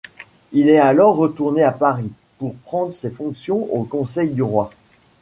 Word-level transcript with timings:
Il 0.51 0.67
est 0.67 0.79
alors 0.79 1.15
retourné 1.15 1.61
à 1.61 1.71
Paris 1.71 2.11
pour 2.39 2.55
prendre 2.55 2.91
ses 2.91 3.11
fonctions 3.11 3.71
au 3.71 3.83
Conseil 3.83 4.31
du 4.31 4.41
roi. 4.41 4.71